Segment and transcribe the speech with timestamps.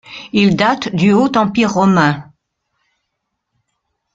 [0.33, 2.27] Il date du Haut Empire romain.